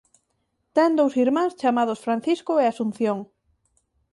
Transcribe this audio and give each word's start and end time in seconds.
Ten 0.75 0.91
dous 0.99 1.13
irmáns 1.25 1.53
chamados 1.61 2.03
Francisco 2.05 2.53
e 2.57 2.63
Asunción. 2.67 3.19